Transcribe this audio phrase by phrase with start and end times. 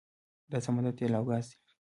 [0.51, 1.69] دا سمندر تیل او ګاز لري.